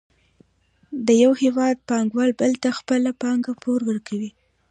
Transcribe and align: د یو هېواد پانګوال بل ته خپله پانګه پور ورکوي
د 1.05 1.07
یو 1.23 1.31
هېواد 1.43 1.75
پانګوال 1.89 2.31
بل 2.41 2.51
ته 2.63 2.69
خپله 2.79 3.09
پانګه 3.21 3.53
پور 3.61 3.79
ورکوي 3.89 4.29